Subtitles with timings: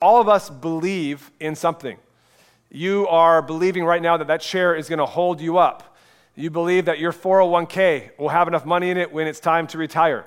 [0.00, 1.98] All of us believe in something.
[2.70, 5.96] You are believing right now that that chair is going to hold you up.
[6.36, 9.78] You believe that your 401k will have enough money in it when it's time to
[9.78, 10.24] retire,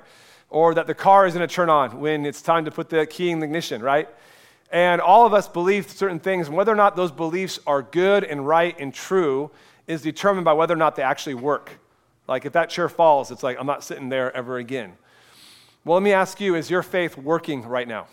[0.49, 3.05] or that the car is going to turn on when it's time to put the
[3.05, 4.09] key in the ignition, right?
[4.71, 8.25] And all of us believe certain things, and whether or not those beliefs are good
[8.25, 9.51] and right and true
[9.87, 11.79] is determined by whether or not they actually work.
[12.27, 14.97] Like if that chair falls, it's like, I'm not sitting there ever again.
[15.85, 18.07] Well, let me ask you is your faith working right now?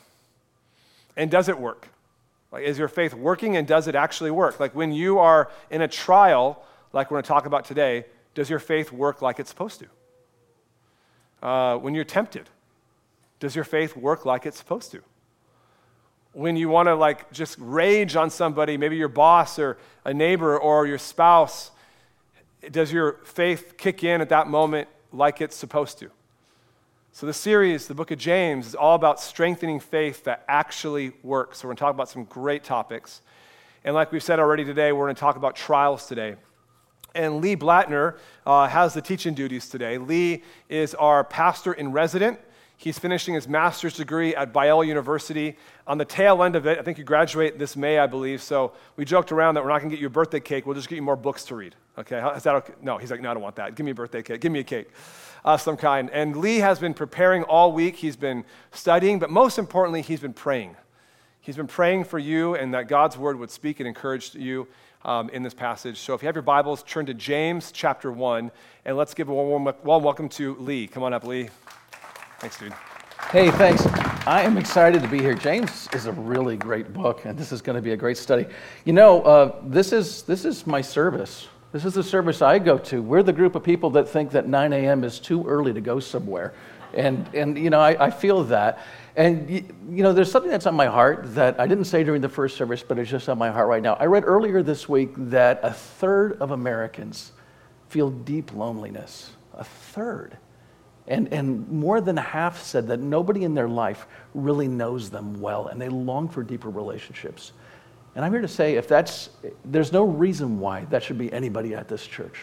[1.19, 1.89] And does it work?
[2.53, 4.59] Like, is your faith working and does it actually work?
[4.59, 8.49] Like when you are in a trial, like we're going to talk about today, does
[8.49, 11.47] your faith work like it's supposed to?
[11.47, 12.49] Uh, when you're tempted,
[13.41, 15.03] does your faith work like it's supposed to?
[16.33, 20.57] When you want to like just rage on somebody, maybe your boss or a neighbor
[20.57, 21.73] or your spouse,
[22.71, 26.11] does your faith kick in at that moment like it's supposed to?
[27.19, 31.59] So, the series, the book of James, is all about strengthening faith that actually works.
[31.59, 33.23] So, we're going to talk about some great topics.
[33.83, 36.37] And, like we've said already today, we're going to talk about trials today.
[37.17, 39.99] And Lee Blattner uh, has the teaching duties today.
[39.99, 42.39] Lee is our pastor in resident.
[42.81, 45.57] He's finishing his master's degree at Biola University.
[45.89, 48.41] On the tail end of it, I think you graduate this May, I believe.
[48.41, 50.65] So we joked around that we're not going to get you a birthday cake.
[50.65, 51.75] We'll just get you more books to read.
[51.99, 52.25] Okay?
[52.37, 52.75] Is that okay?
[52.81, 53.75] No, he's like, no, I don't want that.
[53.75, 54.41] Give me a birthday cake.
[54.41, 54.91] Give me a cake
[55.45, 56.09] of some kind.
[56.11, 57.97] And Lee has been preparing all week.
[57.97, 60.77] He's been studying, but most importantly, he's been praying.
[61.41, 64.69] He's been praying for you and that God's word would speak and encourage you
[65.05, 65.99] um, in this passage.
[65.99, 68.53] So if you have your Bibles, turn to James chapter 1,
[68.85, 70.87] and let's give a warm, warm welcome to Lee.
[70.87, 71.49] Come on up, Lee.
[72.41, 72.73] Thanks, dude.
[73.33, 73.85] Hey, thanks.
[74.25, 75.35] I am excited to be here.
[75.35, 78.47] James is a really great book, and this is going to be a great study.
[78.85, 81.49] You know, uh, this, is, this is my service.
[81.73, 83.03] This is the service I go to.
[83.03, 85.03] We're the group of people that think that 9 a.m.
[85.03, 86.55] is too early to go somewhere.
[86.95, 88.79] And, and you know, I, I feel that.
[89.17, 92.23] And, you, you know, there's something that's on my heart that I didn't say during
[92.23, 93.95] the first service, but it's just on my heart right now.
[93.95, 97.33] I read earlier this week that a third of Americans
[97.89, 99.33] feel deep loneliness.
[99.55, 100.39] A third.
[101.09, 105.69] And, and more than half said that nobody in their life really knows them well,
[105.69, 107.53] and they long for deeper relationships.
[108.15, 109.31] And I'm here to say if that's,
[109.65, 112.41] there's no reason why that should be anybody at this church.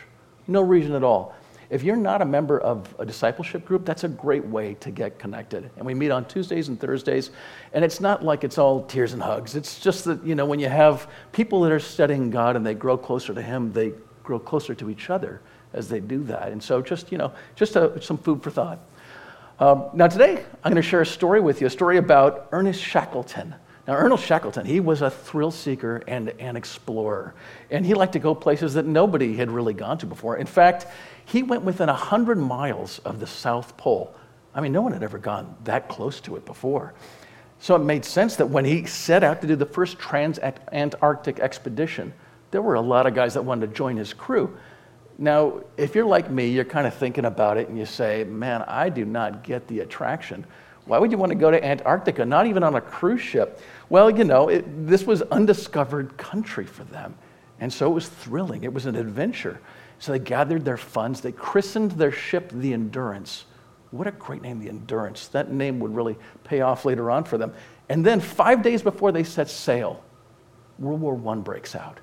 [0.48, 1.36] No reason at all.
[1.70, 5.20] If you're not a member of a discipleship group, that's a great way to get
[5.20, 5.70] connected.
[5.78, 7.32] And we meet on Tuesdays and Thursdays,
[7.74, 9.56] and it's not like it's all tears and hugs.
[9.56, 12.74] It's just that, you know, when you have people that are studying God and they
[12.74, 13.94] grow closer to Him, they
[14.24, 15.42] grow closer to each other
[15.75, 16.52] as they do that.
[16.52, 18.80] And so just, you know, just a, some food for thought.
[19.59, 22.81] Um, now, today, I'm going to share a story with you, a story about Ernest
[22.81, 23.56] Shackleton.
[23.88, 27.35] Now, Ernest Shackleton, he was a thrill seeker and an explorer.
[27.69, 30.38] And he liked to go places that nobody had really gone to before.
[30.38, 30.88] In fact,
[31.25, 34.14] he went within 100 miles of the South Pole.
[34.53, 36.94] I mean, no one had ever gone that close to it before.
[37.59, 42.14] So it made sense that when he set out to do the first trans-Antarctic expedition,
[42.52, 44.58] there were a lot of guys that wanted to join his crew.
[45.18, 48.64] Now, if you're like me, you're kind of thinking about it and you say, man,
[48.68, 50.46] I do not get the attraction.
[50.86, 53.59] Why would you want to go to Antarctica, not even on a cruise ship?
[53.90, 57.16] Well, you know, it, this was undiscovered country for them.
[57.59, 58.64] And so it was thrilling.
[58.64, 59.62] It was an adventure.
[60.00, 61.22] So they gathered their funds.
[61.22, 63.46] They christened their ship the Endurance.
[63.92, 65.30] What a great name, the Endurance.
[65.30, 67.53] That name would really pay off later on for them.
[67.88, 70.03] And then, five days before they set sail,
[70.78, 72.00] World War I breaks out.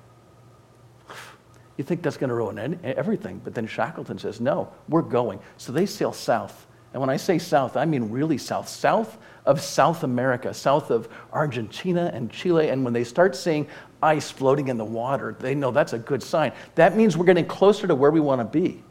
[1.77, 5.39] You think that's going to ruin everything, but then Shackleton says, No, we're going.
[5.57, 6.67] So they sail south.
[6.93, 11.09] And when I say south, I mean really south, south of South America, south of
[11.31, 12.69] Argentina and Chile.
[12.69, 13.67] And when they start seeing
[14.01, 16.51] ice floating in the water, they know that's a good sign.
[16.75, 18.83] That means we're getting closer to where we want to be.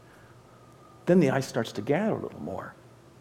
[1.05, 2.75] Then the ice starts to gather a little more.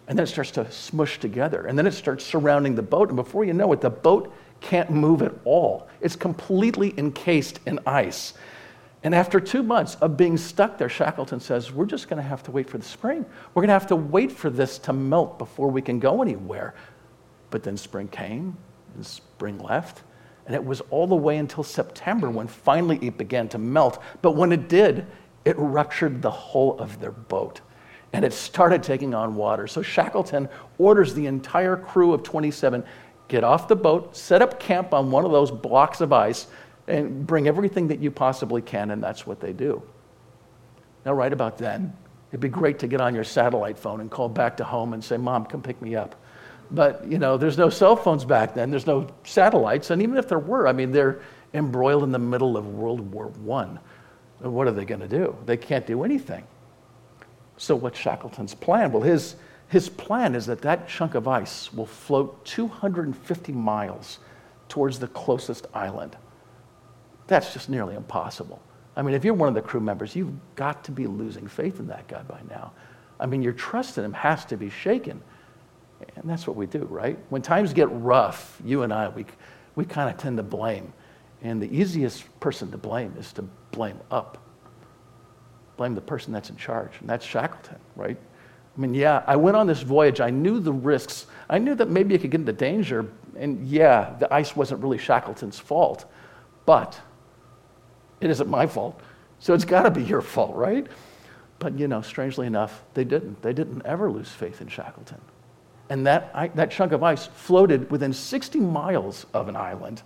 [0.09, 1.67] And then it starts to smush together.
[1.67, 3.09] And then it starts surrounding the boat.
[3.09, 5.89] And before you know it, the boat can't move at all.
[6.01, 8.35] It's completely encased in ice.
[9.05, 12.43] And after two months of being stuck there, Shackleton says, We're just going to have
[12.45, 13.27] to wait for the spring.
[13.55, 16.75] We're going to have to wait for this to melt before we can go anywhere.
[17.51, 18.57] But then spring came,
[18.95, 20.03] and spring left,
[20.47, 24.01] and it was all the way until September when finally it began to melt.
[24.23, 25.07] But when it did,
[25.45, 27.61] it ruptured the hull of their boat
[28.13, 29.67] and it started taking on water.
[29.67, 32.85] So Shackleton orders the entire crew of 27
[33.29, 36.49] get off the boat, set up camp on one of those blocks of ice,
[36.89, 39.83] and bring everything that you possibly can, and that's what they do.
[41.05, 41.93] Now, right about then,
[42.31, 45.03] it'd be great to get on your satellite phone and call back to home and
[45.03, 46.15] say, Mom, come pick me up.
[46.71, 50.29] But, you know, there's no cell phones back then, there's no satellites, and even if
[50.29, 51.21] there were, I mean, they're
[51.55, 53.79] embroiled in the middle of World War I.
[54.49, 55.37] What are they going to do?
[55.47, 56.45] They can't do anything.
[57.59, 58.91] So, what's Shackleton's plan?
[58.91, 59.37] Well, his,
[59.69, 64.19] his plan is that that chunk of ice will float 250 miles
[64.69, 66.17] towards the closest island.
[67.27, 68.61] That's just nearly impossible.
[68.97, 71.79] I mean, if you're one of the crew members, you've got to be losing faith
[71.79, 72.73] in that guy by now.
[73.19, 75.23] I mean, your trust in him has to be shaken.
[76.17, 77.19] And that's what we do, right?
[77.31, 79.25] When times get rough, you and I, we,
[79.77, 80.93] we kind of tend to blame.
[81.43, 84.39] And the easiest person to blame is to blame up.
[85.77, 88.19] Blame the person that's in charge, and that's Shackleton, right?
[88.77, 90.21] I mean, yeah, I went on this voyage.
[90.21, 91.27] I knew the risks.
[91.49, 93.11] I knew that maybe I could get into danger.
[93.37, 96.07] And yeah, the ice wasn't really Shackleton's fault,
[96.65, 97.01] but
[98.23, 99.01] it isn't my fault.
[99.39, 100.87] So it's got to be your fault, right?
[101.59, 103.43] But, you know, strangely enough, they didn't.
[103.43, 105.21] They didn't ever lose faith in Shackleton.
[105.91, 110.03] And that, that chunk of ice floated within 60 miles of an island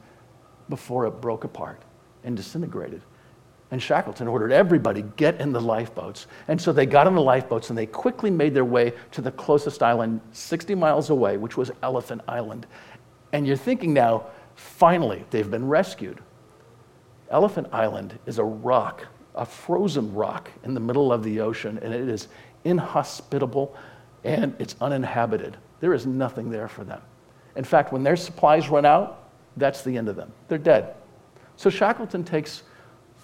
[0.68, 1.80] before it broke apart
[2.24, 3.02] and disintegrated.
[3.70, 6.26] And Shackleton ordered everybody get in the lifeboats.
[6.48, 9.32] And so they got in the lifeboats and they quickly made their way to the
[9.32, 12.66] closest island 60 miles away, which was Elephant Island.
[13.32, 16.20] And you're thinking now, finally, they've been rescued.
[17.30, 19.06] Elephant Island is a rock
[19.36, 22.28] a frozen rock in the middle of the ocean, and it is
[22.64, 23.76] inhospitable
[24.24, 25.56] and it's uninhabited.
[25.80, 27.00] There is nothing there for them.
[27.54, 30.32] In fact, when their supplies run out, that's the end of them.
[30.48, 30.94] They're dead.
[31.56, 32.62] So Shackleton takes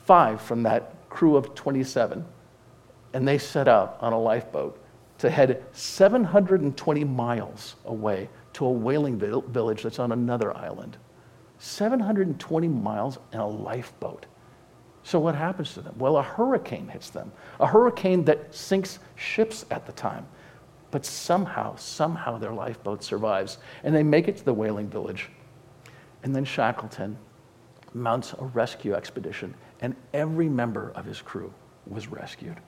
[0.04, 2.24] five from that crew of 27,
[3.14, 4.78] and they set out on a lifeboat
[5.18, 10.98] to head 720 miles away to a whaling village that's on another island.
[11.62, 14.26] 720 miles in a lifeboat.
[15.04, 15.94] So, what happens to them?
[15.96, 17.30] Well, a hurricane hits them,
[17.60, 20.26] a hurricane that sinks ships at the time.
[20.90, 25.28] But somehow, somehow their lifeboat survives, and they make it to the whaling village.
[26.24, 27.16] And then Shackleton
[27.94, 31.54] mounts a rescue expedition, and every member of his crew
[31.86, 32.58] was rescued.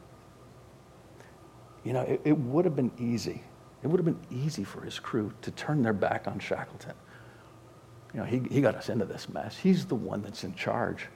[1.82, 3.42] You know, it, it would have been easy.
[3.82, 6.94] It would have been easy for his crew to turn their back on Shackleton.
[8.14, 9.58] You know, he, he got us into this mess.
[9.58, 11.06] He's the one that's in charge.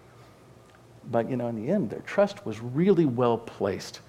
[1.10, 4.00] But, you know, in the end, their trust was really well placed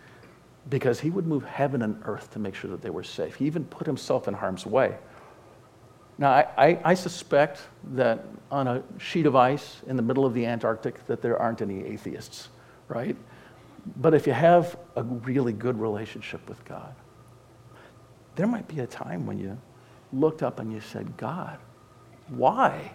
[0.70, 3.36] because he would move heaven and earth to make sure that they were safe.
[3.36, 4.98] He even put himself in harm's way.
[6.18, 7.62] Now, I, I, I, suspect
[7.94, 11.62] that on a sheet of ice in the middle of the Antarctic that there aren't
[11.62, 12.50] any atheists,
[12.90, 13.16] right?
[13.96, 16.94] But if you have a really good relationship with God,
[18.36, 19.58] there might be a time when you
[20.12, 21.58] looked up and you said, God,
[22.30, 22.94] why?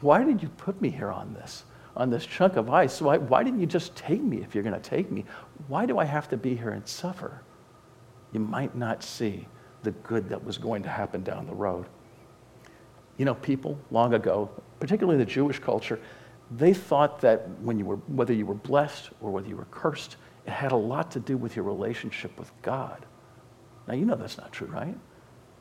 [0.00, 1.64] Why did you put me here on this?
[1.98, 3.02] on this chunk of ice.
[3.02, 5.24] Why, why didn't you just take me if you're going to take me?
[5.66, 7.42] Why do I have to be here and suffer?
[8.32, 9.46] You might not see
[9.82, 11.86] the good that was going to happen down the road.
[13.16, 14.48] You know, people long ago,
[14.78, 15.98] particularly the Jewish culture,
[16.52, 20.16] they thought that when you were, whether you were blessed or whether you were cursed,
[20.46, 23.04] it had a lot to do with your relationship with God.
[23.88, 24.96] Now, you know that's not true, right?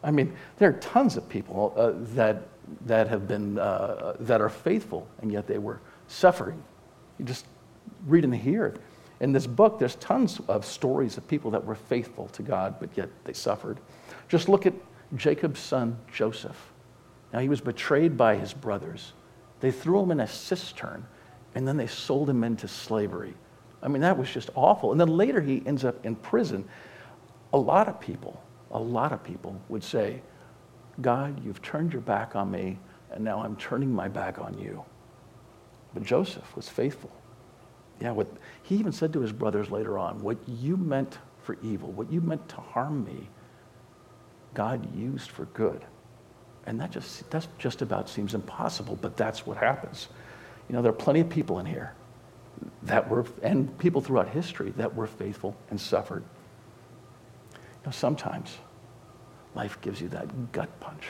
[0.04, 2.44] I mean, there are tons of people uh, that,
[2.86, 6.62] that have been, uh, that are faithful, and yet they were suffering.
[7.18, 7.46] You just
[8.06, 8.76] read and hear.
[9.20, 12.90] In this book, there's tons of stories of people that were faithful to God, but
[12.96, 13.80] yet they suffered.
[14.28, 14.74] Just look at
[15.16, 16.72] Jacob's son, Joseph.
[17.34, 19.14] Now, he was betrayed by his brothers.
[19.60, 21.06] They threw him in a cistern,
[21.56, 23.34] and then they sold him into slavery.
[23.82, 24.92] I mean, that was just awful.
[24.92, 26.68] And then later, he ends up in prison.
[27.54, 28.42] A lot of people,
[28.72, 30.22] a lot of people would say,
[31.02, 32.80] God, you've turned your back on me,
[33.12, 34.84] and now I'm turning my back on you.
[35.94, 37.12] But Joseph was faithful.
[38.02, 38.28] Yeah, what,
[38.64, 42.22] he even said to his brothers later on, What you meant for evil, what you
[42.22, 43.30] meant to harm me,
[44.54, 45.86] God used for good.
[46.66, 50.10] And that just, that just about seems impossible, but that's what happens.
[50.68, 51.94] You know, there are plenty of people in here
[52.84, 56.24] that were, and people throughout history that were faithful and suffered.
[57.54, 58.58] You know, sometimes
[59.56, 61.06] life gives you that gut punch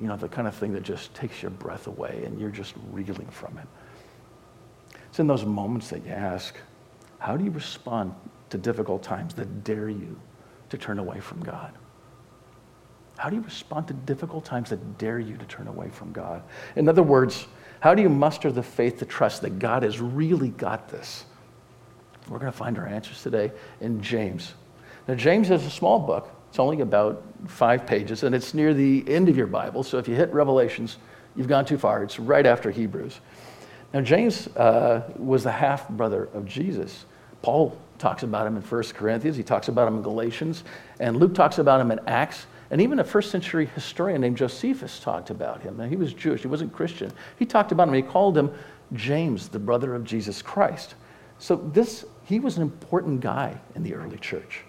[0.00, 2.74] you know, the kind of thing that just takes your breath away and you're just
[2.90, 3.66] reeling from it.
[5.08, 6.56] It's in those moments that you ask,
[7.18, 8.14] how do you respond
[8.50, 10.18] to difficult times that dare you
[10.68, 11.72] to turn away from God?
[13.16, 16.42] How do you respond to difficult times that dare you to turn away from God?
[16.76, 17.46] In other words,
[17.80, 21.24] how do you muster the faith to trust that God has really got this?
[22.28, 24.52] We're going to find our answers today in James.
[25.08, 29.04] Now, James is a small book, it's only about five pages, and it's near the
[29.08, 29.82] end of your Bible.
[29.82, 30.96] So if you hit Revelations,
[31.36, 32.02] you've gone too far.
[32.02, 33.20] It's right after Hebrews.
[33.92, 37.04] Now, James uh, was the half brother of Jesus.
[37.42, 40.64] Paul talks about him in 1 Corinthians, he talks about him in Galatians,
[40.98, 42.46] and Luke talks about him in Acts.
[42.70, 45.76] And even a first century historian named Josephus talked about him.
[45.76, 47.12] Now, he was Jewish, he wasn't Christian.
[47.38, 48.50] He talked about him, he called him
[48.94, 50.94] James, the brother of Jesus Christ.
[51.38, 54.62] So, this, he was an important guy in the early church.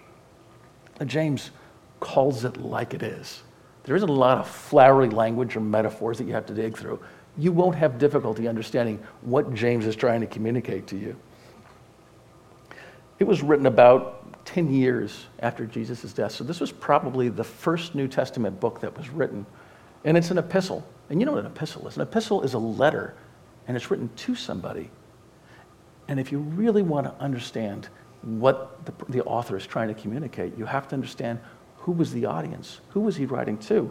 [1.06, 1.52] James
[2.00, 3.42] calls it like it is.
[3.84, 7.00] there isn't a lot of flowery language or metaphors that you have to dig through.
[7.38, 11.16] You won't have difficulty understanding what James is trying to communicate to you.
[13.18, 17.94] It was written about 10 years after Jesus' death, so this was probably the first
[17.94, 19.46] New Testament book that was written.
[20.04, 20.86] And it's an epistle.
[21.10, 21.96] And you know what an epistle is?
[21.96, 23.14] An epistle is a letter,
[23.66, 24.90] and it's written to somebody.
[26.08, 27.88] And if you really want to understand
[28.22, 31.38] what the, the author is trying to communicate, you have to understand
[31.88, 33.90] who was the audience, who was he writing to.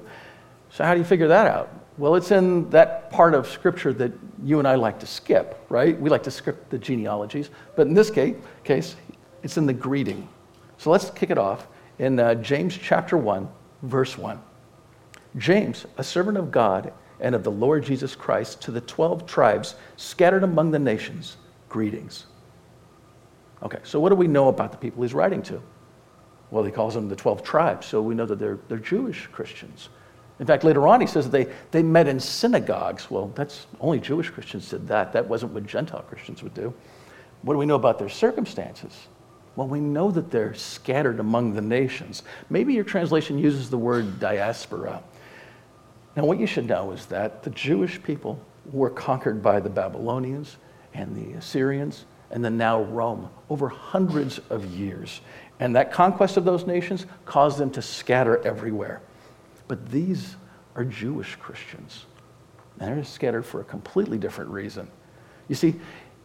[0.70, 1.74] So, how do you figure that out?
[1.98, 4.12] Well, it's in that part of Scripture that
[4.44, 6.00] you and I like to skip, right?
[6.00, 8.96] We like to skip the genealogies, but in this case,
[9.42, 10.30] it's in the greeting.
[10.78, 11.66] So, let's kick it off
[11.98, 13.50] in uh, James chapter 1,
[13.82, 14.40] verse 1.
[15.38, 19.74] James, a servant of God and of the Lord Jesus Christ, to the 12 tribes
[19.96, 21.38] scattered among the nations,
[21.68, 22.28] greetings.
[23.64, 25.64] Okay, so what do we know about the people he's writing to?
[26.50, 29.90] Well, he calls them the 12 tribes, so we know that they're, they're Jewish Christians.
[30.40, 33.10] In fact, later on, he says that they, they met in synagogues.
[33.10, 35.12] Well, that's only Jewish Christians did that.
[35.14, 36.74] That wasn't what Gentile Christians would do.
[37.42, 39.08] What do we know about their circumstances?
[39.56, 42.24] Well, we know that they're scattered among the nations.
[42.50, 45.02] Maybe your translation uses the word diaspora.
[46.16, 48.40] Now, what you should know is that the Jewish people
[48.72, 50.58] were conquered by the Babylonians
[50.94, 55.22] and the Assyrians and then now Rome over hundreds of years.
[55.60, 59.02] And that conquest of those nations caused them to scatter everywhere.
[59.68, 60.36] But these
[60.76, 62.06] are Jewish Christians.
[62.80, 64.88] And they're scattered for a completely different reason.
[65.48, 65.76] You see,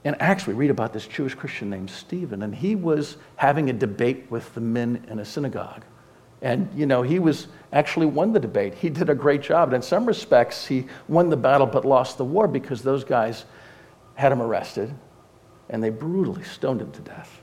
[0.04, 3.72] in Acts, we read about this Jewish Christian named Stephen, and he was having a
[3.72, 5.84] debate with the men in a synagogue.
[6.42, 8.74] And, you know, he was actually won the debate.
[8.74, 9.68] He did a great job.
[9.68, 13.44] And in some respects, he won the battle but lost the war because those guys
[14.16, 14.92] had him arrested
[15.70, 17.41] and they brutally stoned him to death.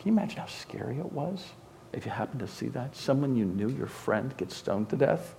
[0.00, 1.44] Can you imagine how scary it was
[1.92, 2.96] if you happened to see that?
[2.96, 5.34] Someone you knew, your friend, get stoned to death?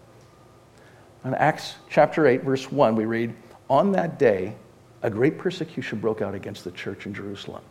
[1.26, 3.34] In Acts chapter 8, verse 1, we read,
[3.72, 4.54] On that day,
[5.02, 7.64] a great persecution broke out against the church in Jerusalem,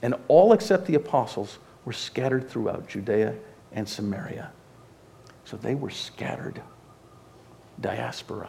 [0.00, 3.34] and all except the apostles were scattered throughout Judea
[3.72, 4.52] and Samaria.
[5.44, 6.62] So they were scattered.
[7.78, 8.48] Diaspora.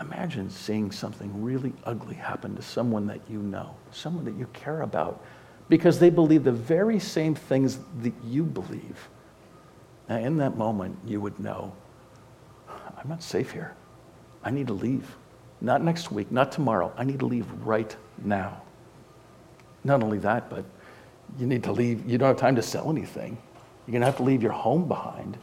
[0.00, 4.82] Imagine seeing something really ugly happen to someone that you know, someone that you care
[4.82, 5.24] about,
[5.70, 9.08] because they believe the very same things that you believe.
[10.08, 11.72] Now, in that moment, you would know
[12.68, 13.74] I'm not safe here.
[14.44, 15.16] I need to leave.
[15.62, 16.92] Not next week, not tomorrow.
[16.96, 18.62] I need to leave right now.
[19.84, 20.64] Not only that, but
[21.38, 22.06] you need to leave.
[22.06, 23.38] You don't have time to sell anything.
[23.86, 25.36] You're going to have to leave your home behind.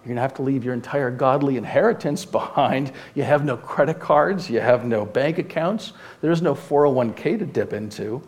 [0.00, 2.92] You're going to have to leave your entire godly inheritance behind.
[3.14, 7.72] You have no credit cards, you have no bank accounts, there's no 401k to dip
[7.72, 8.22] into.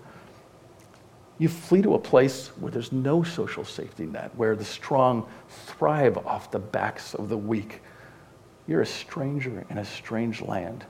[1.43, 6.17] You flee to a place where there's no social safety net, where the strong thrive
[6.25, 7.83] off the backs of the weak.
[8.69, 10.85] You're a stranger in a strange land.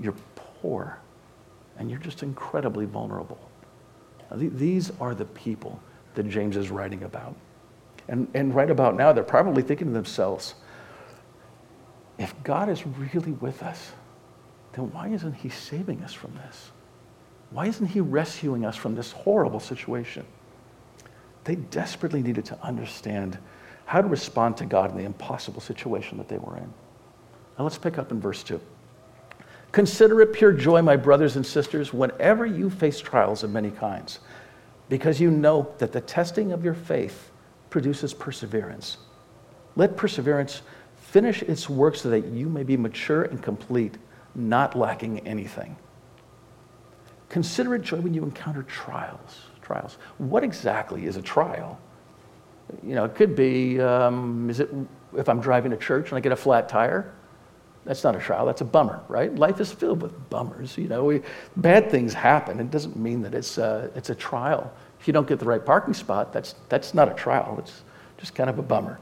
[0.00, 0.98] You're poor,
[1.76, 3.50] and you're just incredibly vulnerable.
[4.30, 5.78] Now, these are the people
[6.14, 7.36] that James is writing about.
[8.08, 10.54] And, and right about now, they're probably thinking to themselves,
[12.16, 13.92] if God is really with us,
[14.72, 16.70] then why isn't He saving us from this?
[17.52, 20.24] Why isn't He rescuing us from this horrible situation?
[21.44, 23.38] They desperately needed to understand
[23.84, 26.72] how to respond to God in the impossible situation that they were in.
[27.58, 28.60] Now let's pick up in verse 2.
[29.72, 34.20] Consider it pure joy, my brothers and sisters, whenever you face trials of many kinds,
[34.88, 37.30] because you know that the testing of your faith
[37.70, 38.98] produces perseverance.
[39.76, 40.62] Let perseverance
[40.96, 43.96] finish its work so that you may be mature and complete,
[44.34, 45.76] not lacking anything.
[47.32, 49.40] Consider it joy when you encounter trials.
[49.62, 49.96] Trials.
[50.18, 51.80] What exactly is a trial?
[52.82, 54.68] You know, it could be um, is it
[55.16, 57.14] if I'm driving to church and I get a flat tire?
[57.86, 59.34] That's not a trial, that's a bummer, right?
[59.34, 60.76] Life is filled with bummers.
[60.76, 61.22] You know, we,
[61.56, 62.60] bad things happen.
[62.60, 64.70] It doesn't mean that it's a, it's a trial.
[65.00, 67.56] If you don't get the right parking spot, that's, that's not a trial.
[67.58, 67.82] It's
[68.18, 69.00] just kind of a bummer.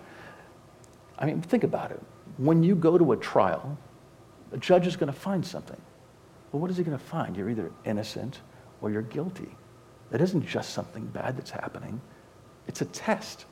[1.18, 2.00] I mean, think about it.
[2.38, 3.76] When you go to a trial,
[4.52, 5.80] a judge is going to find something.
[6.52, 7.36] Well, what is he going to find?
[7.36, 8.40] You're either innocent
[8.80, 9.54] or you're guilty.
[10.12, 12.00] It isn't just something bad that's happening,
[12.66, 13.46] it's a test.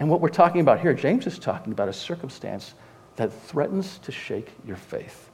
[0.00, 2.74] And what we're talking about here, James is talking about a circumstance
[3.16, 5.28] that threatens to shake your faith.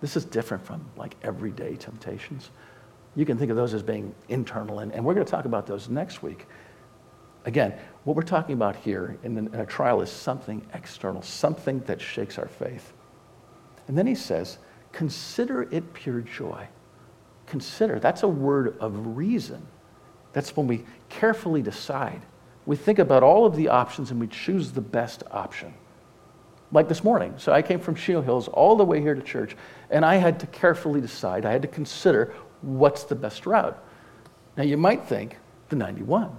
[0.00, 2.50] This is different from like everyday temptations.
[3.14, 5.66] You can think of those as being internal, and, and we're going to talk about
[5.66, 6.46] those next week.
[7.44, 7.74] Again,
[8.04, 12.38] what we're talking about here in, in a trial is something external, something that shakes
[12.38, 12.92] our faith.
[13.88, 14.58] And then he says,
[14.92, 16.66] consider it pure joy.
[17.46, 19.66] Consider, that's a word of reason.
[20.32, 22.22] That's when we carefully decide.
[22.66, 25.74] we think about all of the options and we choose the best option.
[26.72, 27.34] Like this morning.
[27.36, 29.56] So I came from Shield Hills all the way here to church,
[29.90, 32.32] and I had to carefully decide, I had to consider
[32.62, 33.82] what's the best route.
[34.56, 35.36] Now, you might think
[35.68, 36.30] the 91,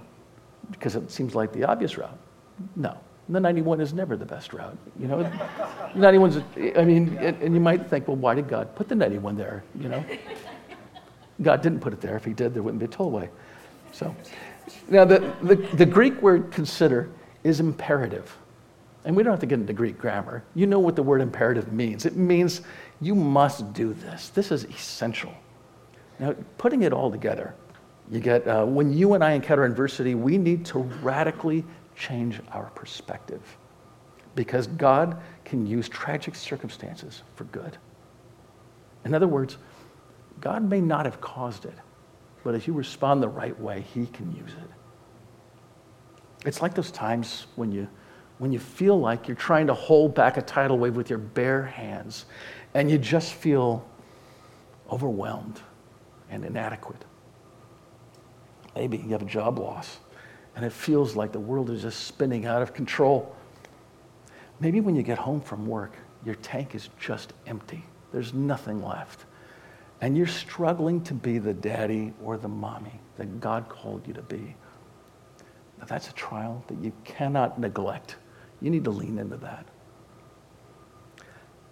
[0.70, 2.16] because it seems like the obvious route.
[2.76, 2.96] No,
[3.34, 4.76] the 91 is never the best route.
[4.98, 5.18] You know,
[5.94, 6.42] 91's,
[6.76, 9.64] I mean, and you might think, well, why did God put the 91 there?
[9.78, 10.04] You know,
[11.40, 12.16] God didn't put it there.
[12.16, 13.28] If He did, there wouldn't be a tollway.
[13.92, 14.14] So,
[14.88, 17.10] now the, the, the Greek word consider
[17.44, 18.36] is imperative.
[19.04, 20.44] And we don't have to get into Greek grammar.
[20.54, 22.06] You know what the word imperative means.
[22.06, 22.60] It means
[23.00, 24.28] you must do this.
[24.28, 25.32] This is essential.
[26.20, 27.54] Now, putting it all together,
[28.10, 32.70] you get uh, when you and I encounter adversity, we need to radically change our
[32.70, 33.42] perspective
[34.34, 37.76] because God can use tragic circumstances for good.
[39.04, 39.58] In other words,
[40.40, 41.76] God may not have caused it,
[42.44, 44.70] but if you respond the right way, He can use it.
[46.46, 47.88] It's like those times when you,
[48.38, 51.64] when you feel like you're trying to hold back a tidal wave with your bare
[51.64, 52.24] hands
[52.74, 53.86] and you just feel
[54.90, 55.60] overwhelmed
[56.30, 57.04] and inadequate.
[58.74, 59.98] Maybe you have a job loss
[60.54, 63.34] and it feels like the world is just spinning out of control.
[64.60, 67.84] Maybe when you get home from work, your tank is just empty.
[68.12, 69.24] There's nothing left.
[70.00, 74.22] And you're struggling to be the daddy or the mommy that God called you to
[74.22, 74.54] be.
[75.78, 78.16] Now, that's a trial that you cannot neglect.
[78.60, 79.66] You need to lean into that.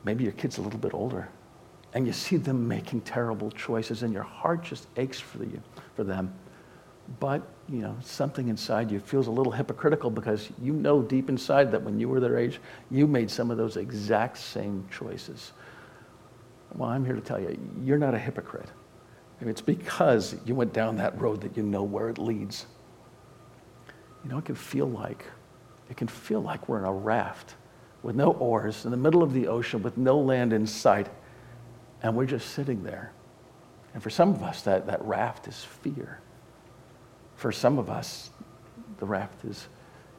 [0.05, 1.29] Maybe your kid's a little bit older
[1.93, 5.61] and you see them making terrible choices and your heart just aches for, you,
[5.95, 6.33] for them
[7.19, 11.71] but you know something inside you feels a little hypocritical because you know deep inside
[11.71, 12.61] that when you were their age
[12.91, 15.53] you made some of those exact same choices.
[16.75, 18.71] Well i'm here to tell you you're not a hypocrite.
[19.43, 22.67] It's because you went down that road that you know where it leads.
[24.23, 25.25] You know it can feel like
[25.89, 27.55] it can feel like we're in a raft
[28.03, 31.09] with no oars in the middle of the ocean with no land in sight
[32.03, 33.12] and we're just sitting there.
[33.93, 36.21] And for some of us that, that raft is fear
[37.40, 38.29] for some of us,
[38.98, 39.66] the raft is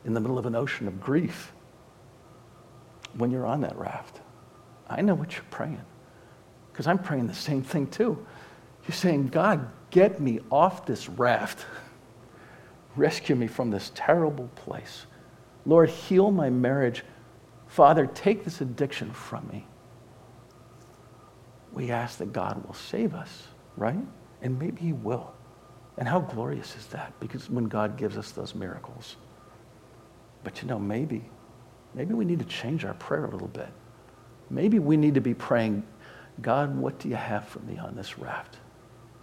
[0.05, 1.53] in the middle of an ocean of grief.
[3.13, 4.21] When you're on that raft,
[4.89, 5.81] I know what you're praying
[6.71, 8.25] because I'm praying the same thing too.
[8.87, 11.67] You're saying, God, get me off this raft.
[12.95, 15.05] Rescue me from this terrible place.
[15.67, 17.03] Lord, heal my marriage.
[17.67, 19.67] Father, take this addiction from me.
[21.71, 23.43] We ask that God will save us,
[23.77, 24.03] right?
[24.41, 25.35] And maybe He will.
[25.97, 27.13] And how glorious is that?
[27.19, 29.17] Because when God gives us those miracles.
[30.43, 31.23] But you know, maybe,
[31.93, 33.69] maybe we need to change our prayer a little bit.
[34.49, 35.83] Maybe we need to be praying,
[36.41, 38.57] God, what do you have for me on this raft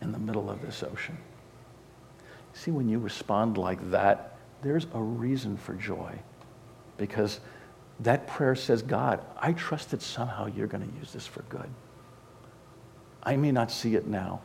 [0.01, 1.19] in the middle of this ocean?
[2.53, 6.19] See, when you respond like that, there's a reason for joy.
[6.97, 7.41] Because
[8.01, 11.69] that prayer says, God, I trust that somehow you're going to use this for good.
[13.23, 14.41] I may not see it now.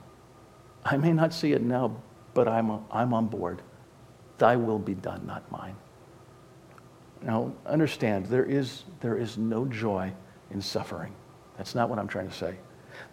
[0.83, 1.95] I may not see it now,
[2.33, 3.61] but I'm, I'm on board.
[4.37, 5.75] Thy will be done, not mine.
[7.21, 10.11] Now, understand, there is, there is no joy
[10.51, 11.13] in suffering.
[11.57, 12.55] That's not what I'm trying to say.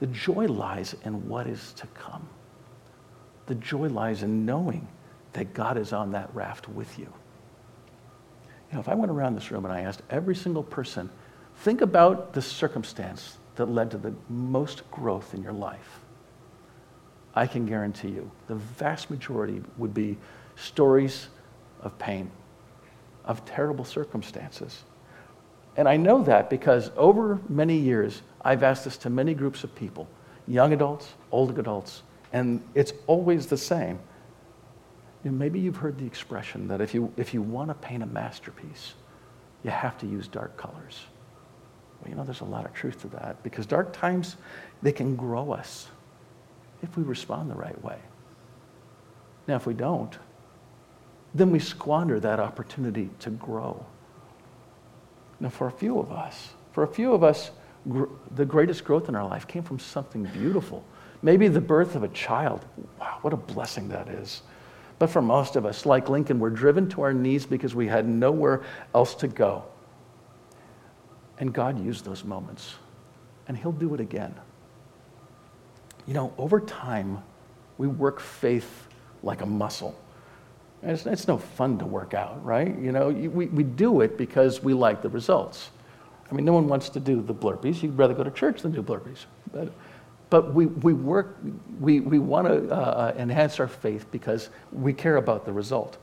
[0.01, 2.29] The joy lies in what is to come.
[3.47, 4.89] The joy lies in knowing
[5.33, 7.13] that God is on that raft with you.
[8.71, 11.11] You know, if I went around this room and I asked every single person,
[11.57, 16.01] think about the circumstance that led to the most growth in your life.
[17.35, 20.17] I can guarantee you the vast majority would be
[20.57, 21.29] stories
[21.81, 22.31] of pain,
[23.25, 24.83] of terrible circumstances.
[25.77, 29.75] And I know that because over many years, I've asked this to many groups of
[29.75, 30.09] people
[30.49, 34.01] young adults, old adults, and it's always the same.
[35.23, 38.03] You know, maybe you've heard the expression that if you, if you want to paint
[38.03, 38.95] a masterpiece,
[39.63, 41.05] you have to use dark colors.
[42.01, 44.37] Well, you know, there's a lot of truth to that because dark times,
[44.83, 45.89] they can grow us
[46.83, 47.99] if we respond the right way.
[49.47, 50.17] Now, if we don't,
[51.35, 53.85] then we squander that opportunity to grow.
[55.39, 57.51] Now, for a few of us, for a few of us,
[57.89, 60.85] gr- the greatest growth in our life came from something beautiful.
[61.23, 62.65] Maybe the birth of a child.
[62.99, 64.43] Wow, what a blessing that is.
[64.99, 68.07] But for most of us, like Lincoln, we're driven to our knees because we had
[68.07, 68.63] nowhere
[68.95, 69.65] else to go.
[71.39, 72.75] And God used those moments,
[73.49, 74.35] and He'll do it again
[76.11, 77.23] you know, over time,
[77.79, 78.89] we work faith
[79.23, 79.97] like a muscle.
[80.83, 82.77] It's, it's, no fun to work out, right?
[82.81, 85.71] You know, you, we, we do it because we like the results.
[86.29, 87.81] I mean, no one wants to do the burpees.
[87.81, 89.27] You'd rather go to church than do burpees.
[89.53, 89.73] But,
[90.31, 91.39] but we, we work,
[91.79, 95.97] we, we want to uh, uh, enhance our faith because we care about the result.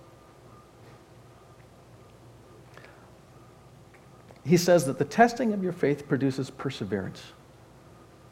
[4.45, 7.21] He says that the testing of your faith produces perseverance.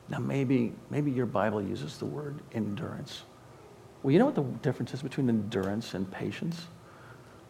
[0.10, 3.24] Now, maybe, maybe your Bible uses the word endurance.
[4.04, 6.68] Well, you know what the difference is between endurance and patience?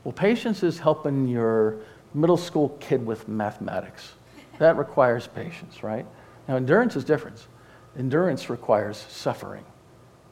[0.04, 1.80] Well, patience is helping your
[2.14, 4.14] middle school kid with mathematics.
[4.60, 6.06] That requires patience, right?
[6.48, 7.48] Now, endurance is different.
[7.98, 9.66] Endurance requires suffering.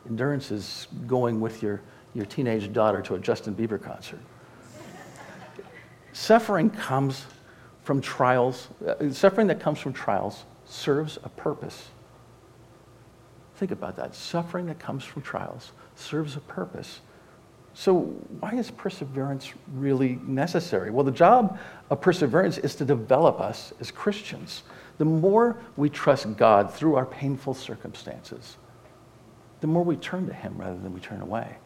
[0.07, 1.81] Endurance is going with your,
[2.13, 4.19] your teenage daughter to a Justin Bieber concert.
[6.13, 7.25] suffering comes
[7.83, 8.69] from trials.
[8.85, 11.89] Uh, suffering that comes from trials serves a purpose.
[13.55, 14.15] Think about that.
[14.15, 17.01] Suffering that comes from trials serves a purpose.
[17.75, 18.01] So,
[18.39, 20.91] why is perseverance really necessary?
[20.91, 21.57] Well, the job
[21.89, 24.63] of perseverance is to develop us as Christians.
[24.99, 28.57] The more we trust God through our painful circumstances,
[29.61, 31.57] the more we turn to Him rather than we turn away.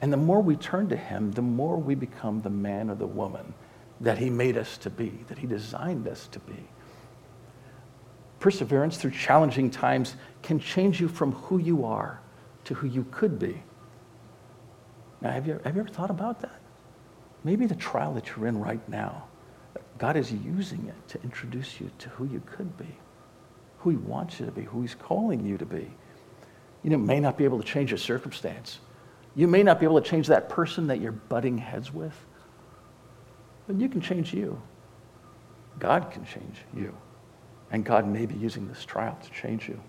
[0.00, 3.06] And the more we turn to Him, the more we become the man or the
[3.06, 3.54] woman
[4.00, 6.68] that He made us to be, that He designed us to be.
[8.42, 12.20] Perseverance through challenging times can change you from who you are
[12.64, 13.62] to who you could be.
[15.20, 16.60] Now, have you, have you ever thought about that?
[17.44, 19.28] Maybe the trial that you're in right now,
[19.96, 22.98] God is using it to introduce you to who you could be,
[23.78, 25.88] who He wants you to be, who He's calling you to be.
[26.82, 28.80] You may not be able to change your circumstance.
[29.36, 32.18] You may not be able to change that person that you're butting heads with,
[33.68, 34.60] but you can change you.
[35.78, 36.92] God can change you.
[37.72, 39.80] And God may be using this trial to change you.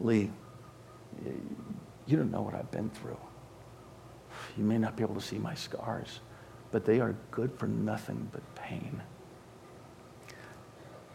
[0.00, 0.30] Lee,
[2.06, 3.18] you don't know what I've been through.
[4.56, 6.20] You may not be able to see my scars,
[6.70, 9.02] but they are good for nothing but pain.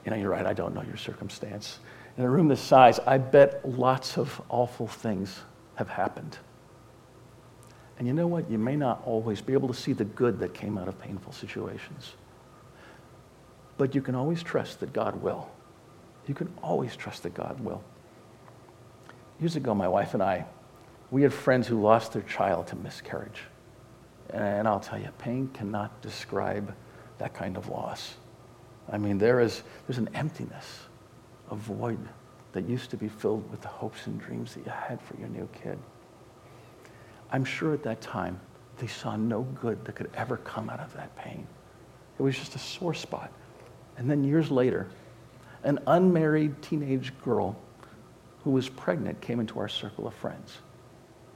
[0.05, 1.79] You know, you're right, I don't know your circumstance.
[2.17, 5.39] In a room this size, I bet lots of awful things
[5.75, 6.37] have happened.
[7.97, 8.49] And you know what?
[8.49, 11.33] You may not always be able to see the good that came out of painful
[11.33, 12.13] situations.
[13.79, 15.49] But you can always trust that God will.
[16.27, 17.81] You can always trust that God will.
[19.39, 20.45] Years ago, my wife and I,
[21.11, 23.43] we had friends who lost their child to miscarriage.
[24.31, 26.75] And I'll tell you, pain cannot describe
[27.19, 28.15] that kind of loss.
[28.91, 30.81] I mean, there is, there's an emptiness,
[31.49, 31.99] a void
[32.51, 35.29] that used to be filled with the hopes and dreams that you had for your
[35.29, 35.79] new kid.
[37.31, 38.41] I'm sure at that time
[38.77, 41.47] they saw no good that could ever come out of that pain.
[42.19, 43.31] It was just a sore spot.
[43.99, 44.87] And then years later,
[45.63, 47.55] an unmarried teenage girl
[48.43, 50.59] who was pregnant came into our circle of friends.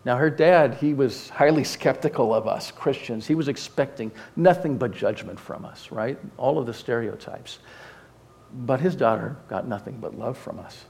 [0.06, 3.28] Now, her dad, he was highly skeptical of us Christians.
[3.28, 6.18] He was expecting nothing but judgment from us, right?
[6.38, 7.60] All of the stereotypes.
[8.54, 10.86] But his daughter got nothing but love from us.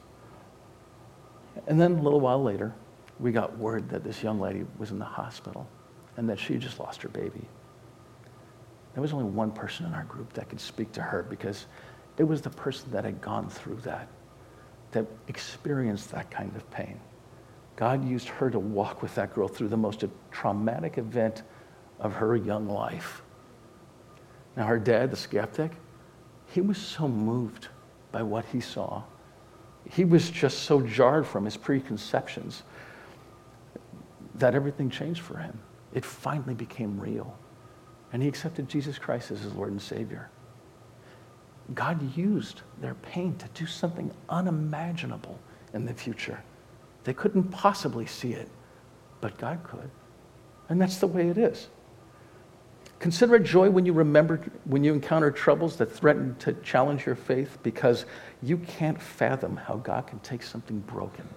[1.67, 2.73] And then a little while later,
[3.19, 5.67] we got word that this young lady was in the hospital
[6.17, 7.47] and that she just lost her baby.
[8.93, 11.65] There was only one person in our group that could speak to her because
[12.17, 14.07] it was the person that had gone through that
[14.91, 16.99] that experienced that kind of pain.
[17.75, 21.41] God used her to walk with that girl through the most traumatic event
[21.99, 23.23] of her young life.
[24.55, 25.71] Now, her dad, the skeptic,
[26.47, 27.69] he was so moved
[28.11, 29.01] by what he saw.
[29.89, 32.61] He was just so jarred from his preconceptions
[34.35, 35.59] that everything changed for him.
[35.93, 37.35] It finally became real.
[38.13, 40.29] And he accepted Jesus Christ as his Lord and Savior.
[41.73, 45.39] God used their pain to do something unimaginable
[45.73, 46.43] in the future.
[47.03, 48.49] They couldn't possibly see it,
[49.19, 49.89] but God could.
[50.69, 51.67] And that's the way it is.
[52.99, 57.15] Consider it joy when you remember, when you encounter troubles that threaten to challenge your
[57.15, 58.05] faith because
[58.41, 61.27] you can't fathom how God can take something broken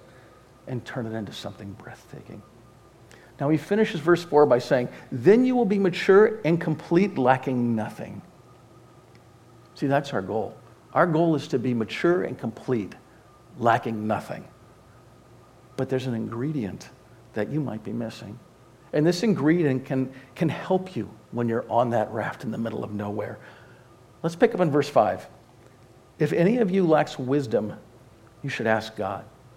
[0.68, 2.42] and turn it into something breathtaking.
[3.38, 7.77] Now he finishes verse 4 by saying, Then you will be mature and complete, lacking
[7.77, 8.22] nothing.
[9.75, 10.57] See, that's our goal.
[10.94, 12.94] Our goal is to be mature and complete,
[13.59, 14.44] lacking nothing.
[15.77, 16.88] But there's an ingredient
[17.35, 18.38] that you might be missing.
[18.94, 22.83] And this ingredient can, can help you when you're on that raft in the middle
[22.83, 23.38] of nowhere.
[24.22, 25.29] Let's pick up in verse 5.
[26.18, 27.75] If any of you lacks wisdom,
[28.42, 29.27] you should ask God,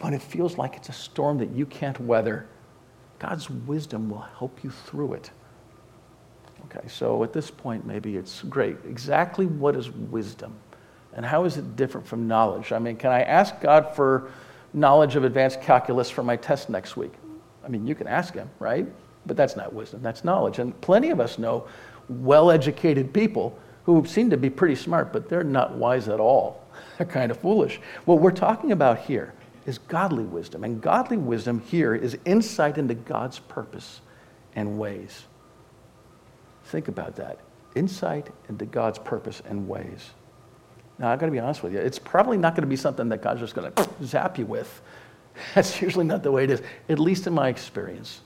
[0.00, 2.46] When it feels like it's a storm that you can't weather,
[3.18, 5.30] God's wisdom will help you through it.
[6.66, 8.76] Okay, so at this point, maybe it's great.
[8.88, 10.54] Exactly what is wisdom?
[11.14, 12.72] And how is it different from knowledge?
[12.72, 14.30] I mean, can I ask God for
[14.74, 17.12] knowledge of advanced calculus for my test next week?
[17.64, 18.86] I mean, you can ask Him, right?
[19.24, 20.58] But that's not wisdom, that's knowledge.
[20.58, 21.66] And plenty of us know
[22.08, 26.64] well educated people who seem to be pretty smart, but they're not wise at all.
[26.98, 27.80] They're kind of foolish.
[28.04, 29.32] What we're talking about here
[29.66, 30.64] is godly wisdom.
[30.64, 34.00] And godly wisdom here is insight into God's purpose
[34.54, 35.24] and ways.
[36.64, 37.40] Think about that
[37.74, 40.10] insight into God's purpose and ways.
[40.98, 43.10] Now, I've got to be honest with you, it's probably not going to be something
[43.10, 44.80] that God's just going to zap you with.
[45.54, 48.22] That's usually not the way it is, at least in my experience.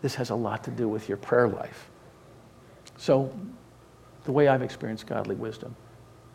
[0.00, 1.90] This has a lot to do with your prayer life.
[2.96, 3.32] So,
[4.24, 5.76] the way I've experienced godly wisdom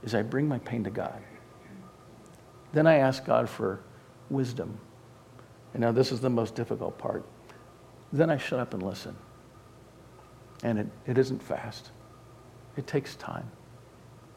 [0.04, 1.20] is I bring my pain to God.
[2.72, 3.80] Then I ask God for
[4.34, 4.78] wisdom.
[5.74, 7.26] And now, this is the most difficult part.
[8.12, 9.16] Then I shut up and listen.
[10.64, 11.92] And it, it isn't fast,
[12.78, 13.50] it takes time.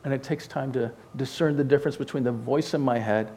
[0.04, 3.32] And it takes time to discern the difference between the voice in my head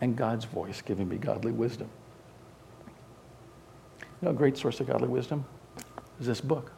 [0.00, 1.88] and God's voice giving me godly wisdom.
[4.00, 5.44] You know, a great source of godly wisdom
[6.18, 6.72] is this book.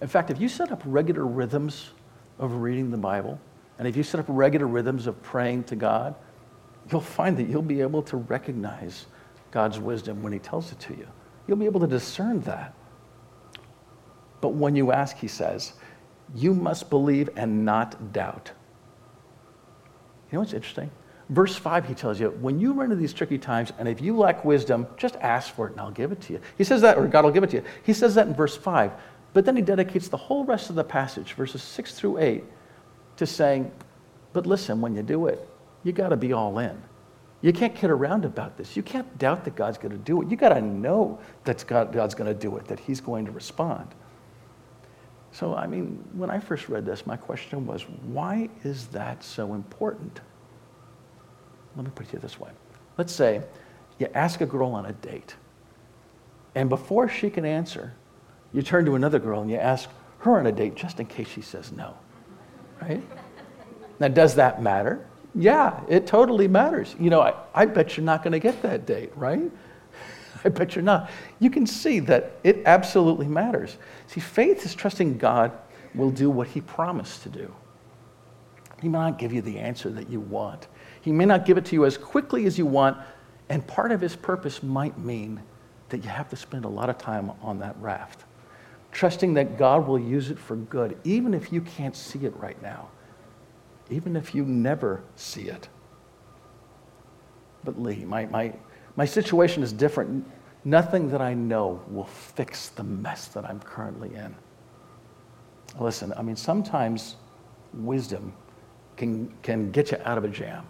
[0.00, 1.90] In fact, if you set up regular rhythms
[2.38, 3.38] of reading the Bible,
[3.78, 6.14] and if you set up regular rhythms of praying to God,
[6.90, 9.06] you'll find that you'll be able to recognize
[9.50, 11.06] God's wisdom when He tells it to you.
[11.46, 12.74] You'll be able to discern that.
[14.40, 15.74] But when you ask, He says,
[16.34, 18.50] you must believe and not doubt.
[20.30, 20.90] You know what's interesting?
[21.30, 24.16] Verse 5, he tells you, when you run into these tricky times, and if you
[24.16, 26.40] lack wisdom, just ask for it and I'll give it to you.
[26.58, 27.64] He says that, or God will give it to you.
[27.82, 28.92] He says that in verse 5.
[29.32, 32.44] But then he dedicates the whole rest of the passage, verses 6 through 8,
[33.16, 33.72] to saying,
[34.32, 35.48] but listen, when you do it,
[35.84, 36.82] you got to be all in.
[37.42, 38.74] You can't kid around about this.
[38.74, 40.30] You can't doubt that God's going to do it.
[40.30, 43.32] You got to know that God, God's going to do it, that He's going to
[43.32, 43.94] respond.
[45.30, 49.52] So, I mean, when I first read this, my question was, why is that so
[49.52, 50.20] important?
[51.76, 52.50] Let me put it this way.
[52.96, 53.42] Let's say
[53.98, 55.34] you ask a girl on a date,
[56.54, 57.92] and before she can answer,
[58.52, 61.28] you turn to another girl and you ask her on a date just in case
[61.28, 61.94] she says no.
[62.80, 63.02] Right?
[63.98, 65.04] Now, does that matter?
[65.34, 66.94] Yeah, it totally matters.
[66.98, 69.50] You know, I, I bet you're not going to get that date, right?
[70.44, 71.10] I bet you're not.
[71.40, 73.76] You can see that it absolutely matters.
[74.06, 75.52] See, faith is trusting God
[75.94, 77.52] will do what he promised to do.
[78.80, 80.68] He may not give you the answer that you want,
[81.00, 82.96] he may not give it to you as quickly as you want,
[83.48, 85.42] and part of his purpose might mean
[85.90, 88.24] that you have to spend a lot of time on that raft,
[88.90, 92.60] trusting that God will use it for good, even if you can't see it right
[92.62, 92.88] now
[93.90, 95.68] even if you never see it.
[97.64, 98.52] But Lee, my, my,
[98.96, 100.26] my situation is different.
[100.64, 104.34] Nothing that I know will fix the mess that I'm currently in.
[105.78, 107.16] Listen, I mean, sometimes
[107.72, 108.32] wisdom
[108.96, 110.64] can, can get you out of a jam.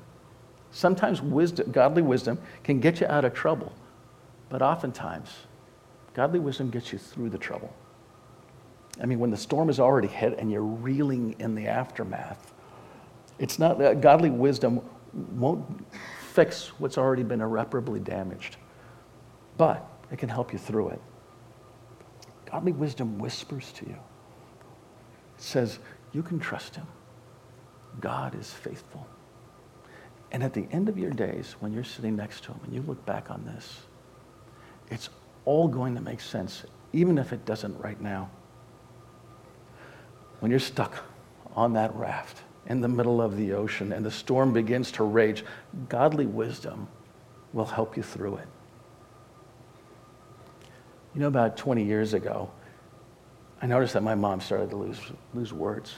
[0.70, 3.72] Sometimes wisdom, godly wisdom can get you out of trouble.
[4.48, 5.30] But oftentimes,
[6.14, 7.72] godly wisdom gets you through the trouble.
[9.00, 12.53] I mean, when the storm is already hit and you're reeling in the aftermath,
[13.38, 14.80] it's not that godly wisdom
[15.32, 15.84] won't
[16.32, 18.56] fix what's already been irreparably damaged,
[19.56, 21.00] but it can help you through it.
[22.50, 23.96] Godly wisdom whispers to you.
[25.36, 25.78] It says,
[26.12, 26.86] You can trust him.
[28.00, 29.06] God is faithful.
[30.32, 32.82] And at the end of your days, when you're sitting next to him and you
[32.82, 33.82] look back on this,
[34.90, 35.08] it's
[35.44, 38.30] all going to make sense, even if it doesn't right now.
[40.40, 41.04] When you're stuck
[41.54, 45.44] on that raft, in the middle of the ocean and the storm begins to rage,
[45.88, 46.88] godly wisdom
[47.52, 48.48] will help you through it.
[51.14, 52.50] You know, about 20 years ago,
[53.62, 55.00] I noticed that my mom started to lose,
[55.32, 55.94] lose words.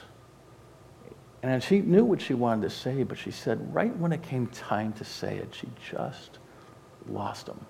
[1.41, 4.47] And she knew what she wanted to say, but she said right when it came
[4.47, 6.39] time to say it, she just
[7.07, 7.65] lost them.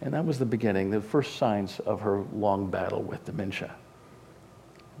[0.00, 3.74] And that was the beginning, the first signs of her long battle with dementia.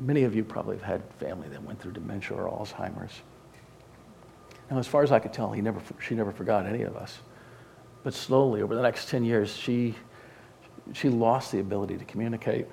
[0.00, 3.22] Many of you probably have had family that went through dementia or Alzheimer's.
[4.70, 7.18] Now, as far as I could tell, he never, she never forgot any of us.
[8.04, 9.94] But slowly, over the next 10 years, she,
[10.92, 12.66] she lost the ability to communicate.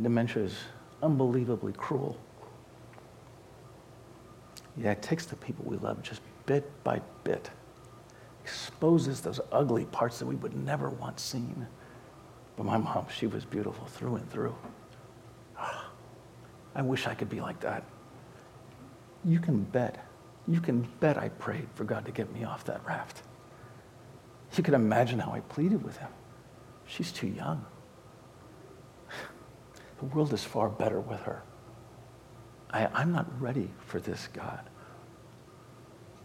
[0.00, 0.56] Dementia is
[1.02, 2.18] unbelievably cruel.
[4.76, 7.50] Yeah, it takes the people we love just bit by bit,
[8.44, 11.66] exposes those ugly parts that we would never want seen.
[12.56, 14.54] But my mom, she was beautiful through and through.
[16.74, 17.84] I wish I could be like that.
[19.24, 20.04] You can bet.
[20.46, 23.22] You can bet I prayed for God to get me off that raft.
[24.56, 26.10] You can imagine how I pleaded with him.
[26.86, 27.64] She's too young.
[29.98, 31.42] The world is far better with her.
[32.70, 34.60] I, I'm not ready for this, God.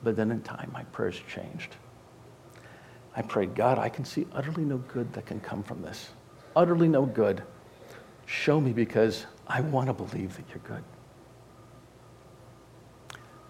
[0.01, 1.75] But then in time, my prayers changed.
[3.15, 6.09] I prayed, God, I can see utterly no good that can come from this.
[6.55, 7.43] Utterly no good.
[8.25, 10.83] Show me because I want to believe that you're good.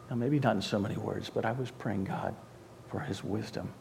[0.10, 2.36] Now, maybe not in so many words, but I was praying God
[2.90, 3.74] for his wisdom,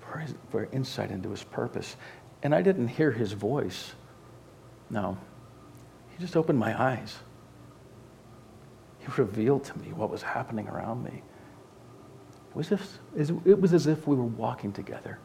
[0.00, 1.96] for, his, for insight into his purpose.
[2.42, 3.94] And I didn't hear his voice.
[4.90, 5.18] No,
[6.10, 7.16] he just opened my eyes.
[8.98, 11.22] He revealed to me what was happening around me.
[12.50, 15.18] It was, if, it was as if we were walking together.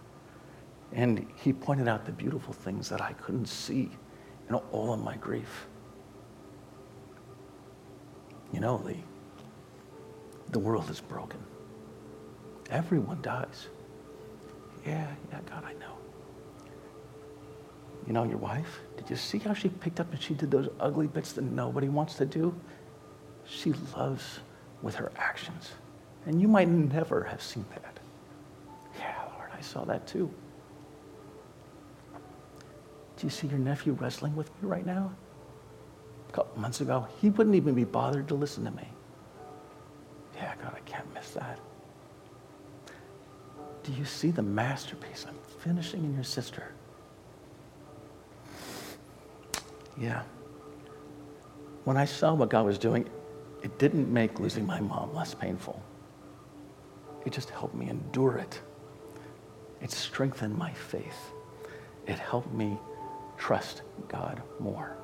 [0.94, 3.92] And he pointed out the beautiful things that I couldn't see
[4.48, 5.68] in all of my grief.
[8.54, 9.04] You know, Lee,
[10.52, 11.40] the world is broken.
[12.70, 13.68] Everyone dies.
[14.86, 15.96] Yeah, yeah, God, I know.
[18.08, 20.70] You know, your wife, did you see how she picked up and she did those
[20.80, 22.54] ugly bits that nobody wants to do?
[23.46, 24.40] She loves
[24.82, 25.72] with her actions.
[26.26, 28.00] And you might never have seen that.
[29.00, 30.32] Yeah, Lord, I saw that too.
[33.18, 35.12] Do you see your nephew wrestling with me right now?
[36.36, 38.86] Couple months ago, he wouldn't even be bothered to listen to me.
[40.36, 41.58] Yeah, God, I can't miss that.
[43.84, 46.74] Do you see the masterpiece I'm finishing in your sister?
[49.98, 50.24] Yeah.
[51.86, 53.10] When I saw what God was doing,
[53.64, 55.82] it didn't make losing my mom less painful.
[57.26, 58.60] It just helped me endure it.
[59.80, 61.32] It strengthened my faith.
[62.08, 62.78] It helped me
[63.38, 64.98] trust God more.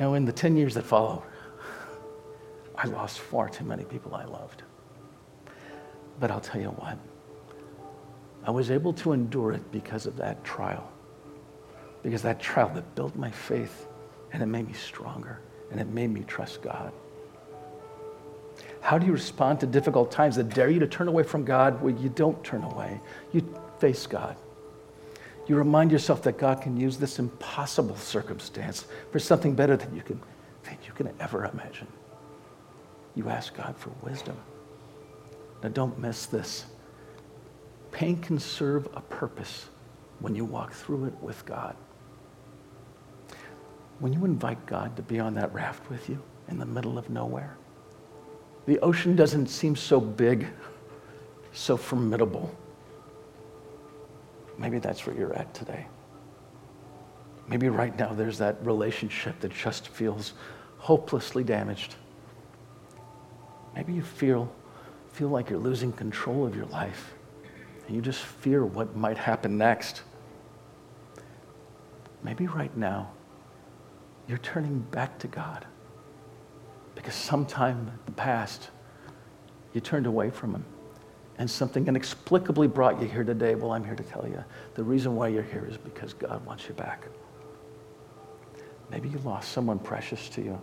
[0.00, 1.22] Now, in the 10 years that followed,
[2.74, 4.62] I lost far too many people I loved.
[6.18, 6.96] But I'll tell you what,
[8.46, 10.90] I was able to endure it because of that trial.
[12.02, 13.86] Because that trial that built my faith
[14.32, 16.92] and it made me stronger and it made me trust God.
[18.80, 21.82] How do you respond to difficult times that dare you to turn away from God?
[21.82, 22.98] Well, you don't turn away.
[23.32, 23.46] You
[23.78, 24.36] face God.
[25.46, 30.02] You remind yourself that God can use this impossible circumstance for something better than you
[30.02, 30.20] can,
[30.62, 31.88] than you can ever imagine
[33.14, 34.36] you ask God for wisdom.
[35.62, 36.64] Now, don't miss this.
[37.92, 39.68] Pain can serve a purpose
[40.20, 41.76] when you walk through it with God.
[43.98, 47.10] When you invite God to be on that raft with you in the middle of
[47.10, 47.56] nowhere,
[48.66, 50.46] the ocean doesn't seem so big,
[51.52, 52.54] so formidable.
[54.60, 55.86] Maybe that's where you're at today.
[57.48, 60.34] Maybe right now there's that relationship that just feels
[60.76, 61.94] hopelessly damaged.
[63.74, 64.52] Maybe you feel,
[65.12, 67.14] feel like you're losing control of your life
[67.86, 70.02] and you just fear what might happen next.
[72.22, 73.10] Maybe right now
[74.28, 75.66] you're turning back to God
[76.94, 78.68] because sometime in the past
[79.72, 80.64] you turned away from Him
[81.40, 83.54] and something inexplicably brought you here today.
[83.54, 86.68] Well, I'm here to tell you the reason why you're here is because God wants
[86.68, 87.06] you back.
[88.90, 90.60] Maybe you lost someone precious to you.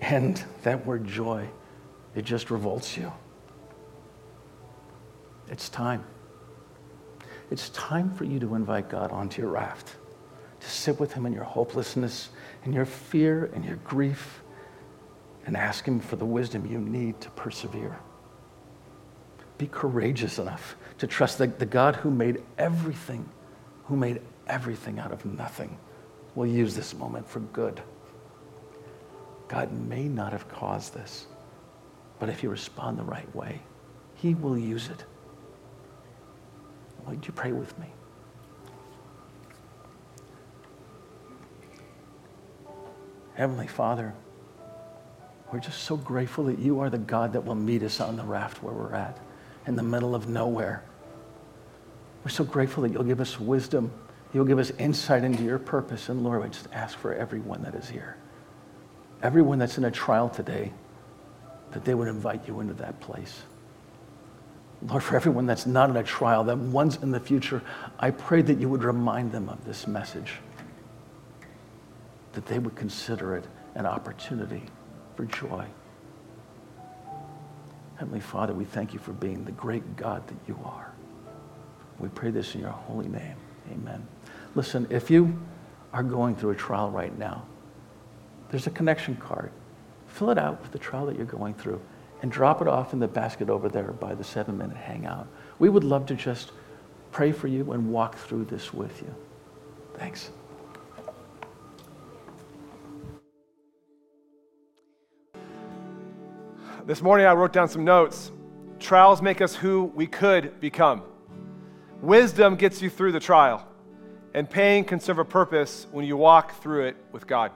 [0.00, 1.48] And that word joy
[2.14, 3.10] it just revolts you.
[5.48, 6.04] It's time.
[7.50, 9.96] It's time for you to invite God onto your raft,
[10.60, 12.28] to sit with Him in your hopelessness,
[12.64, 14.42] in your fear, and your grief,
[15.46, 17.98] and ask Him for the wisdom you need to persevere.
[19.58, 23.28] Be courageous enough to trust that the God who made everything,
[23.84, 25.78] who made everything out of nothing,
[26.34, 27.80] will use this moment for good.
[29.48, 31.26] God may not have caused this.
[32.18, 33.60] But if you respond the right way,
[34.14, 35.04] He will use it.
[37.06, 37.86] Would you pray with me?
[43.34, 44.14] Heavenly Father,
[45.52, 48.22] we're just so grateful that you are the God that will meet us on the
[48.22, 49.18] raft where we're at,
[49.66, 50.82] in the middle of nowhere.
[52.24, 53.90] We're so grateful that you'll give us wisdom.
[54.32, 56.08] You'll give us insight into your purpose.
[56.08, 58.16] And Lord, I just ask for everyone that is here,
[59.22, 60.72] everyone that's in a trial today
[61.72, 63.42] that they would invite you into that place.
[64.82, 67.62] Lord, for everyone that's not in a trial, that one's in the future,
[67.98, 70.34] I pray that you would remind them of this message,
[72.32, 73.44] that they would consider it
[73.74, 74.62] an opportunity
[75.16, 75.64] for joy.
[77.96, 80.92] Heavenly Father, we thank you for being the great God that you are.
[81.98, 83.36] We pray this in your holy name.
[83.72, 84.06] Amen.
[84.54, 85.38] Listen, if you
[85.92, 87.46] are going through a trial right now,
[88.50, 89.50] there's a connection card
[90.14, 91.80] fill it out with the trial that you're going through
[92.22, 95.26] and drop it off in the basket over there by the seven minute hangout.
[95.58, 96.52] We would love to just
[97.10, 99.12] pray for you and walk through this with you.
[99.94, 100.30] Thanks.
[106.86, 108.30] This morning I wrote down some notes.
[108.78, 111.00] Trials make us who we could become.
[112.02, 113.66] Wisdom gets you through the trial,
[114.34, 117.52] and pain can serve a purpose when you walk through it with God.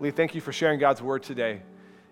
[0.00, 1.60] Lee, thank you for sharing God's word today.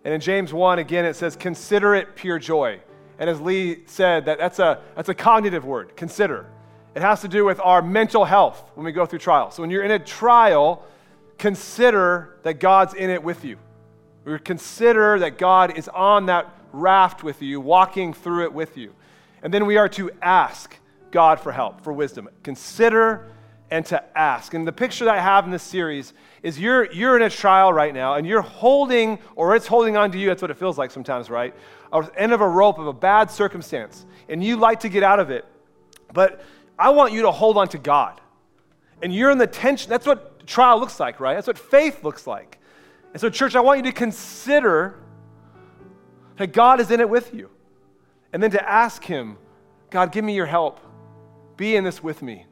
[0.05, 2.81] And in James 1, again, it says, consider it pure joy.
[3.19, 6.45] And as Lee said, that, that's, a, that's a cognitive word, consider.
[6.95, 9.55] It has to do with our mental health when we go through trials.
[9.55, 10.85] So when you're in a trial,
[11.39, 13.57] consider that God's in it with you.
[14.25, 18.95] We consider that God is on that raft with you, walking through it with you.
[19.43, 20.77] And then we are to ask
[21.11, 22.29] God for help, for wisdom.
[22.43, 23.27] Consider
[23.71, 24.55] and to ask.
[24.55, 26.13] And the picture that I have in this series
[26.43, 30.13] is you're, you're in a trial right now and you're holding, or it's holding on
[30.13, 31.55] to you, that's what it feels like sometimes, right?
[32.17, 34.05] End of a rope of a bad circumstance.
[34.29, 35.45] And you like to get out of it.
[36.13, 36.43] But
[36.79, 38.21] I want you to hold on to God.
[39.03, 39.91] And you're in the tension.
[39.91, 41.35] That's what trial looks like, right?
[41.35, 42.59] That's what faith looks like.
[43.15, 44.97] And so, church, I want you to consider
[46.37, 47.49] that God is in it with you.
[48.33, 49.39] And then to ask Him,
[49.91, 50.81] God, give me your help.
[51.57, 52.45] Be in this with me.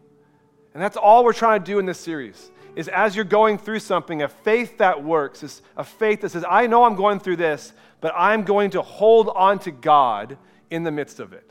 [0.72, 2.52] And that's all we're trying to do in this series.
[2.76, 6.44] Is as you're going through something, a faith that works, is a faith that says,
[6.48, 10.38] I know I'm going through this, but I'm going to hold on to God
[10.70, 11.50] in the midst of it.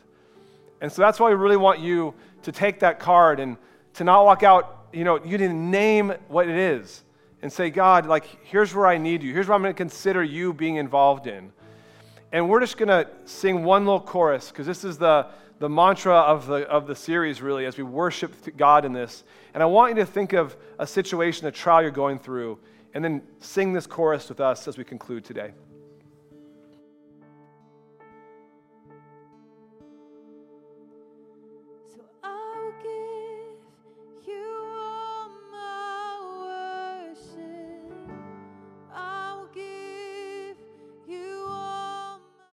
[0.80, 3.58] And so that's why we really want you to take that card and
[3.96, 7.04] to not walk out, you know, you didn't name what it is
[7.42, 9.34] and say, God, like, here's where I need you.
[9.34, 11.52] Here's what I'm going to consider you being involved in.
[12.32, 15.28] And we're just going to sing one little chorus because this is the,
[15.60, 19.24] the mantra of the, of the series, really, as we worship God in this.
[19.54, 22.60] And I want you to think of a situation, a trial you're going through,
[22.94, 25.52] and then sing this chorus with us as we conclude today.